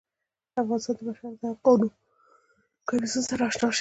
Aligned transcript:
د 0.53 0.55
افغانستان 0.63 0.95
د 0.97 1.01
بشر 1.07 1.31
د 1.41 1.43
حقونو 1.51 1.87
کمیسیون 2.87 3.23
سره 3.29 3.43
اشنا 3.49 3.67
شي. 3.69 3.69